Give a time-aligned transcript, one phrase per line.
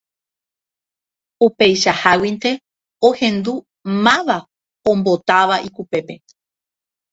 [1.45, 2.51] Upeichaháguinte
[3.07, 3.53] ohendu
[4.05, 4.37] máva
[4.91, 6.13] ombotáva ikupépe.